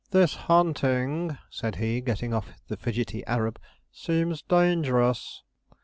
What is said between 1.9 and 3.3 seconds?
getting off the fidgety